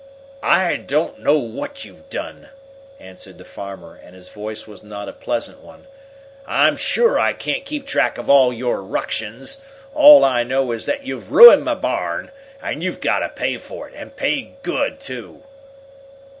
[0.41, 2.49] "I don't know what you've done,"
[2.99, 5.85] answered the farmer, and his voice was not a pleasant one.
[6.47, 9.59] "I'm sure I can't keep track of all your ructions.
[9.93, 12.31] All I know is that you've ruined my barn,
[12.63, 15.43] and you've got to pay for it, and pay good, too!"